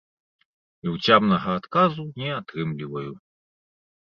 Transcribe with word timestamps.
І 0.87 0.93
ўцямнага 0.95 1.49
адказу 1.61 2.07
не 2.23 2.29
атрымліваю. 2.39 3.09